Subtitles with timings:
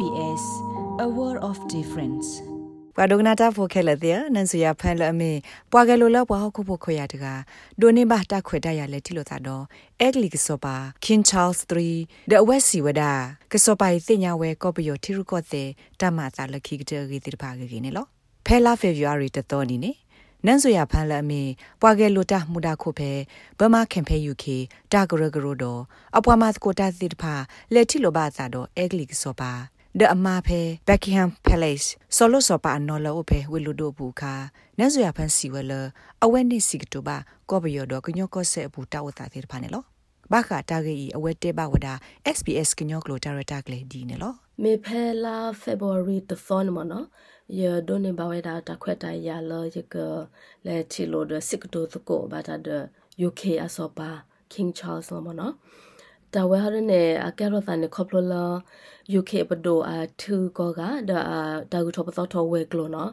[0.00, 0.44] SBS
[1.04, 2.28] a world of difference
[2.96, 5.32] ပဒုကနာတာဖိုခဲလတဲ့နန်စရဖန်လအမေ
[5.72, 7.26] ပွာကလိုလပွားခုဖို့ခွေရတက
[7.80, 9.64] ဒိုနေဘာတခွေတရလက်တီလိုသာတော့
[10.00, 13.12] အက်ဂလီကစောပါခင်ချားလ်3 the west si wada
[13.52, 15.68] ကစောပါသိညာဝဲကောပယိုတီရုကော့တဲ့
[16.00, 18.06] တမသာလခိကတဲ့ဂီတိပါကေနေလော
[18.46, 19.92] ဖဲလာဖေဗူအာရီတတော်နီနေ
[20.46, 21.42] နန်ဆိုရဖန်လအမေ
[21.80, 23.12] ပွာကဲလိုတာမူတာခုဖဲ
[23.58, 24.58] ဘမခင်ဖဲယူခေ
[24.92, 25.82] တာဂရဂရိုတော့
[26.16, 27.34] အပွားမတ်ကိုတာသစ်ဖာ
[27.74, 29.52] လက်တီလိုဘာသာတော့အက်ဂလီကစောပါ
[29.98, 34.34] ဒအမာဖဲဘက်ခင်ဟမ်ပလက်စ်ဆိုလိုဆိုပါနော်လောဖဲဝီလူဒိုဘူခာ
[34.78, 35.72] နန်ဆိုရဖန်စီဝဲလ
[36.24, 37.16] အဝဲနစ်စီကတိုဘာ
[37.50, 39.82] ကောဘယောတော့ကညောကောဆက်ဘူးတာဝတာသေးဖာနေလော
[40.32, 41.94] ဘာခတာဂေအဝဲတဲဘဝဒါ
[42.36, 47.06] SBS ကညောကလိုတာရတာကလေဒီနေလောမေဖဲလာ February the phone မနော်
[47.60, 49.96] ယဒိုနေဘဝဒါတခွက်တရလောယက
[50.66, 52.68] လေချီလိုဒစစ်တိုသကိုဘာတာဒ
[53.28, 54.10] UK အစောပါ
[54.52, 55.54] King Charles မနော်
[56.34, 58.44] တဝဲဟရနေအကဲရောသန်ခေါပလလာ
[59.18, 61.20] UK ပဒိုအထူကောကဒါ
[61.72, 63.10] တာဂူထောပသောထောဝဲကလောနော်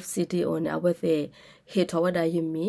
[0.00, 1.14] FCTO နဲ့အဝဲဖေ
[1.70, 2.66] ဟေထောဝဒါယမီ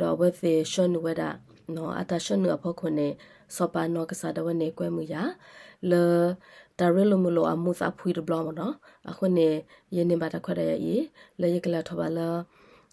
[0.00, 1.30] တော့ဝဲဖေရှွန်ဝဲဒါ
[1.76, 3.08] နော်အတရှွန်နဖောခွနေ
[3.56, 5.14] စောပါနောကစားတော့နေကွဲမှုရ
[5.90, 6.04] လေ
[6.78, 8.74] ဒါရလမလို့အမှုစာဖွေးဒဘလမနော်
[9.10, 9.48] အခုနေ
[9.94, 10.80] ယင်းနေပါတခွရရဲ့
[11.40, 12.28] လေရကလာထောပါလာ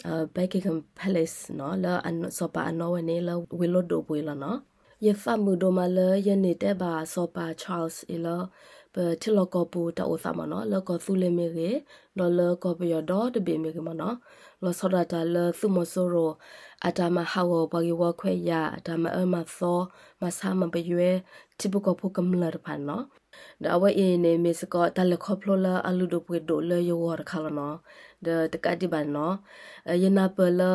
[0.07, 4.59] အဘိုက်ကမ်ပလက်စ်နော်လာအန်စောပါအနော်ဝနေလာဝီလိုဒိုပွေလာနော်
[5.05, 8.37] ယဖမှုဒိုမလာယနေတဲ့ပါစောပါချားလ်စ်အီလာ
[8.93, 11.69] ပတီလကောပူတာအိုသမနော်လကောသူလေမီရေ
[12.17, 14.15] လောလကောပယဒေါ်တဘေမီကမနော်
[14.63, 16.31] လောစရတာလသုမဆိုရို
[16.87, 19.79] အတမဟာဝဘဂီဝခွေရအတမအမသော
[20.21, 21.09] မဆာမပယွေ
[21.59, 23.03] တိဘကောဖုကမလရဖန်နော်
[23.63, 27.75] ဒါဝဲနေမစ်ကောတလခေါပလိုလာအလူဒိုပွေဒိုလေယောဝရခါလနော်
[28.25, 29.35] ဒတကတိဘန်နော်
[30.03, 30.73] ယနာပလာ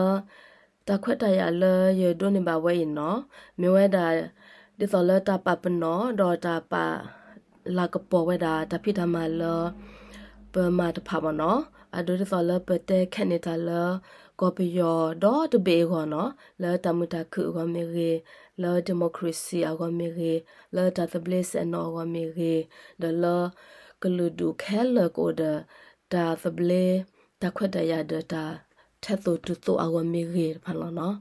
[0.89, 1.65] တခွတ်တရလ
[2.01, 3.19] ရဒိုနေဘဝဲနော်
[3.61, 4.07] မြဝဲတာ
[4.79, 6.85] ဒီသောလတာပပနော်ဒေါ်တာပါ
[7.77, 9.43] လာကပေါ်ဝဲတာတဖိတမလ
[10.53, 11.61] ပမာတဖာမနော်
[11.97, 13.71] အဒိုဒီသောလပတဲ့ခနေတလ
[14.41, 16.31] ကောပယောဒေါ်တဘေကောနော်
[16.63, 18.11] လဲတမတခုကောမေရေ
[18.63, 20.33] လဲဒီမိုကရေစီအကောမေရေ
[20.75, 22.55] လဲတသဘလစ်အနော်ကောမေရေ
[23.03, 23.25] ဒလ
[24.03, 25.42] ကလူဒုခဲလကိုဒ
[26.13, 26.87] တာသဘလေ
[27.42, 28.45] တခွတ်တရဒတာ
[29.05, 31.17] ထက်သူတူတူအကောမေရေဖန်လောနော်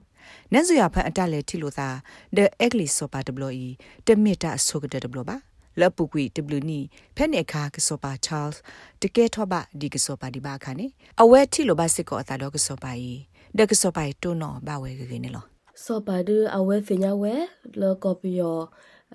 [0.52, 1.90] နန်ဇူရဖန်အတက်လေထီလို့သာ
[2.36, 3.68] the egli sopa w
[4.08, 5.38] တမီတာဆုကတဲ့ w ပါ
[5.80, 6.80] လပုကွီတဘလူနီ
[7.16, 8.56] ဖဲနေခါကစောပါချားလ်
[9.02, 10.88] တကဲထောပါဒီကစောပါဒီဘာခါနေ
[11.22, 13.12] အဝဲထီလိုပါစစ်ကောအတာတော့ကစောပါဤ
[13.58, 15.46] ဒကစောပါတွနော်ဘာဝဲကကနေလော
[15.86, 17.34] စောပါဒအဝဲဖညာဝဲ
[17.82, 18.58] လောကောပယော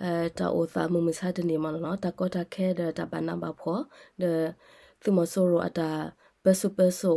[0.03, 3.79] အဲတာအိုသာမမစားတနေမနော်တကောတခဲတဲ့တပနာဘဖော
[4.23, 4.41] တဲ့
[5.03, 5.91] သူမဆိုရောအတာ
[6.47, 7.13] ပစုပစု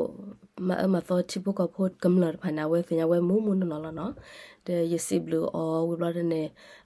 [0.68, 4.14] မအမသောချိပုကဖို့ကမ္လဖနာဝဲဖညာဝဲမူမူနော်နော်
[4.68, 6.44] တဲ့ယစီဘလူအော်ဝရဒနေ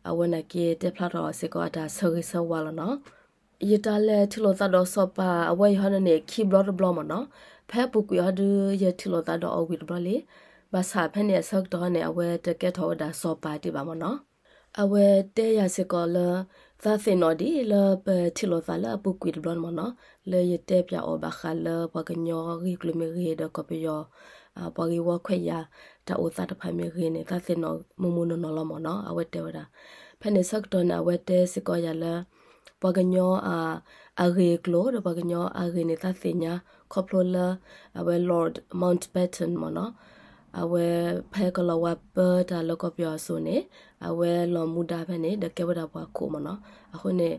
[0.10, 2.96] အဝနကေတဲ့ဖလာတော်စေကောတာဆောရဆောဝါလနော်
[3.70, 7.26] ယတလဲထလို့သတော့စောပါအဝဲဟနနေခီဘလော့ဘလော့မနော်
[7.70, 8.42] ဖဲပုကွာဒ
[8.84, 10.16] ယထလို့သတော့အဝီဘလော့လေ
[10.74, 14.18] ဘာသာဖဲနေဆောက်တော့နေအဝဲတကက်ထောဒါစောပါတိပါမနော်
[14.82, 15.06] အဝဲ
[15.36, 16.18] တဲရစကောလ
[16.84, 17.74] သာစင်နော်ဒီလ
[18.06, 19.94] ပတီလိုသာလပုကွေဘလော့မနော်
[20.32, 24.02] လေယတဲပြအောဘခါလပကညောရီကလမရီဒကပယော
[24.60, 25.52] အပရီဝခွေရ
[26.08, 29.64] တာဥသတဖိုင်မေခင်းနေတာစင်နော်မမနနော်လမနော်အဝတ်တဲဝတာ
[30.20, 32.14] ဖက်နေဆက်တော့နာဝတ်တဲစကောရလာ
[32.82, 33.58] ပကညောအာ
[34.22, 36.54] အရေကလိုဒပကညောအရေနေတာစင်ညာ
[36.94, 37.48] ခေါပလိုလာ
[38.00, 39.92] အဝဲ Lord Mountbatten မနော်
[40.62, 40.86] အဝဲ
[41.34, 42.18] ဖဲကလဝပ
[42.50, 43.58] တာလကပြောဆိုနေ
[44.08, 46.60] အဝဲလော်မူတာဖဲနေတကဲဝတာဘွားခိုမနော်
[46.96, 47.30] အခုနေ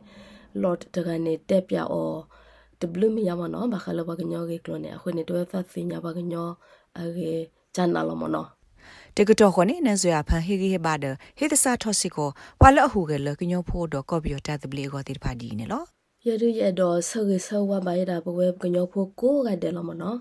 [0.63, 2.19] Lord တကနေတက်ပြအော်
[2.81, 6.49] တဘလူမီယာမနော်ဘာခလဘကညောကေကလိုနေအခုနေတော့သတ်စင်ညာဘကညော
[6.99, 7.33] အရေ
[7.75, 8.49] ဂျန်နာလမနော်
[9.17, 11.05] တကတော့ခနဲ့နန်ဆွေအဖန်ဟေဂီဟေဘာဒ
[11.39, 12.29] ဟေတစာထောစီကို
[12.61, 15.83] ဝါလအဟုကလကညောဖို့တော့ကော်ပီယတာတပလီကိုတိဖာဒီနေလော
[16.27, 20.19] ရရရတော့ဆောက်ဆောက်ဝမရတာဘဝကညောဖို့ကိုကတယ်လမနော်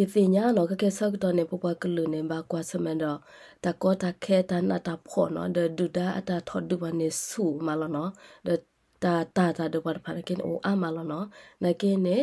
[0.00, 3.18] ယသိညာနော်ကကဲဆောက်တော့နေပပကလူနေပါကွာစမန်တော့
[3.64, 8.10] တကောတခဲတနာတာဖောနော်ဒဒူဒါအတာထော်ဒူဘနေဆူမလနော်
[8.46, 8.48] ဒ
[9.04, 11.26] တာတာတာဒဘတ်ဖာကင်အိုအမလနော်
[11.64, 12.18] နကင်းနေ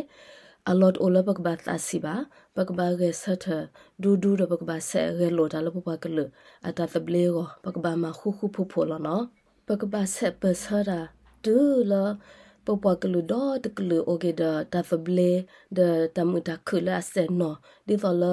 [0.71, 2.15] a lot o la bak ba ta si ba
[2.55, 3.57] bak ba ge sa tha
[4.01, 6.25] du du da bak ba se ge lo da la ba ka le
[6.67, 9.17] ata ta ble go bak ba ma khu khu phu phu lo no
[9.67, 10.99] bak ba se pa sa da
[11.43, 11.57] du
[11.91, 12.03] la
[12.69, 14.43] ပပကလူဒေါ်တကလူအိုဂေဒ
[14.73, 15.31] တာဖဘလေ
[15.77, 15.79] ဒ
[16.15, 17.53] တမတခလအစနော
[17.87, 18.23] ဒီသလ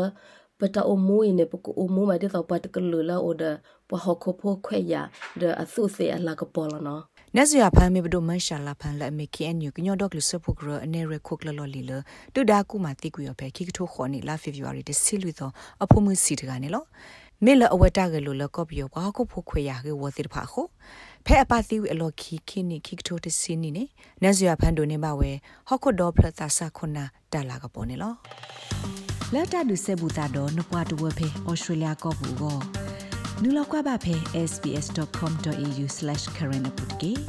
[0.59, 3.45] ပတအမူနေပကူအမူမဒီသပတကလူလာအိုဒ
[3.89, 5.03] ပဟခဖိုခွေယာ
[5.41, 7.01] ဒအဆုစေအလကပေါ်လနော
[7.37, 11.93] နဇယာဖမ်းမေဘဒိုမန်ရှာလာဖမ်းလက်မေကီအန်ယူကညော့ဒေါကလဆပုဂရအနေရခုကလလော်လီလ
[12.35, 15.51] တူဒါကူမာတိကူရဖဲခိကထိုခေါ်နေလာဖေဗူရီတဆီလူသော
[15.85, 16.85] အဖိုးမစီတကနေလော
[17.45, 20.67] မေလအဝတကလူလကော့ပီယောဘာကိုဖိုခွေယာကေဝသစ်ဖာခို
[21.27, 23.85] ဖဲအပတိဝအလော်ခီခိနိခိကထိုတစင်းနိနေ
[24.23, 25.31] နန်စရဖန်ဒိုနေပါဝဲ
[25.69, 28.15] ဟော့ခုဒေါဖလတာဆာခုနာတာလာကပေါ်နေလော
[29.35, 32.59] လက်တာဒုဆေဘူတာတော့နပွားတဝဖေဩစတြေးလျကောဘူကို
[33.43, 34.15] နူလောက်ကွာပါဖေ
[34.51, 37.23] sbs.com.au/current update